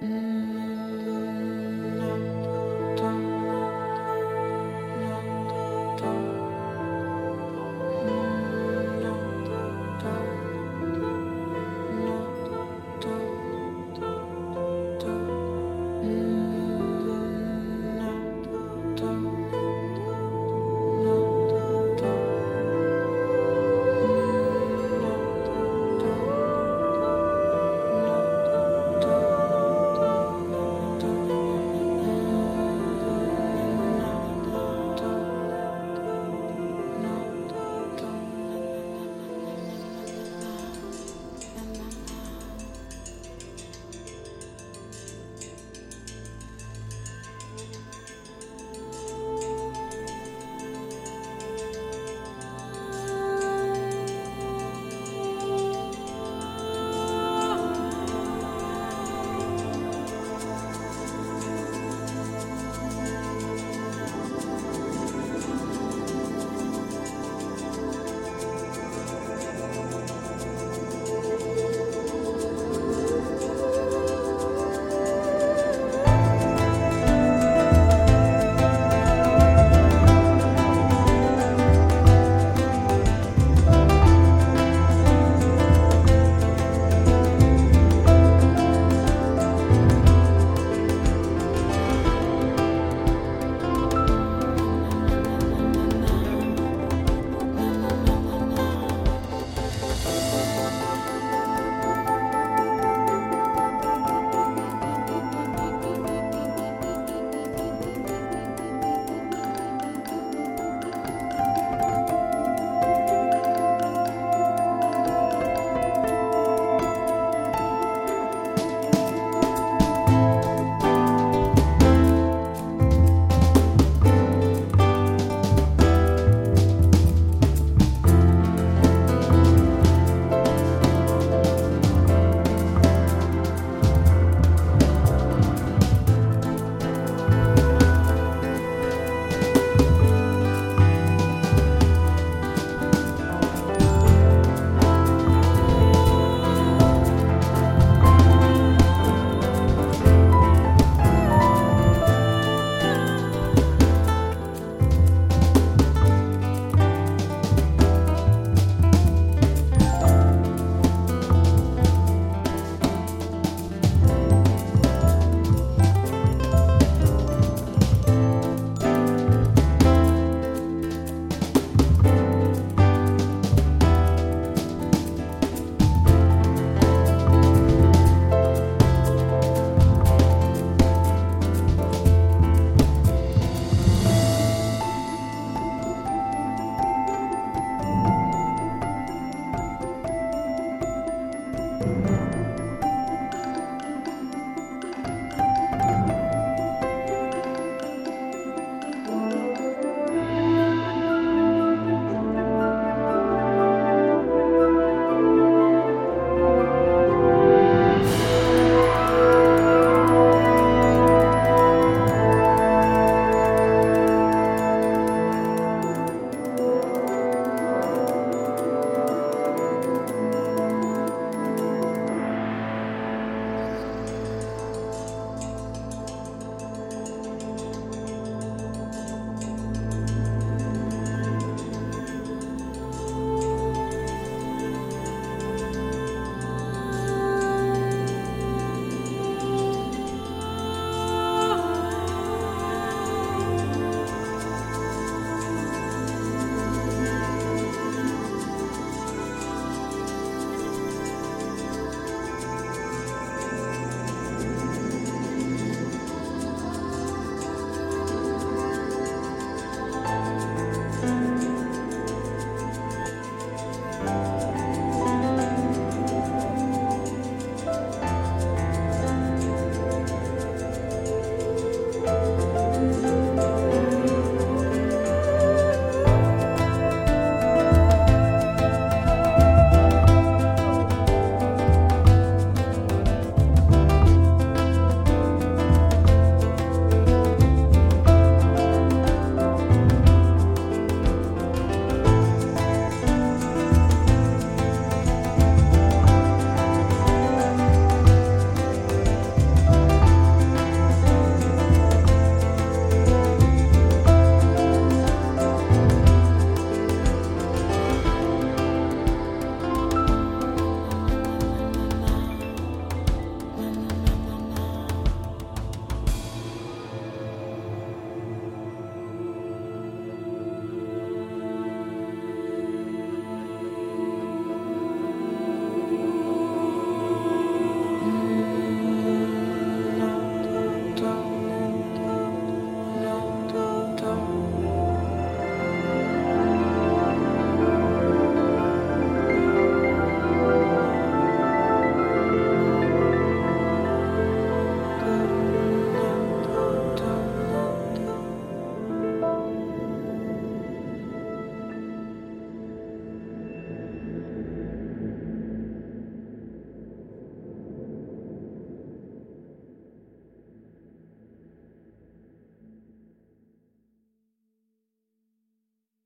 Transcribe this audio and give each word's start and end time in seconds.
Mm. 0.00 0.47